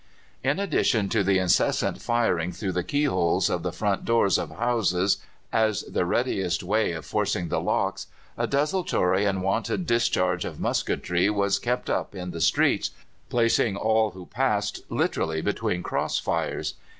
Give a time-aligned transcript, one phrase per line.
[0.43, 5.17] In addition to the incessant firing through the keyholes of the front doors of houses
[5.53, 11.29] as the readiest way of forcing the locks, a desultory and wanton discharge of musketry
[11.29, 12.89] was kept up in the streets,
[13.29, 16.73] placing all who passed literally between cross fires.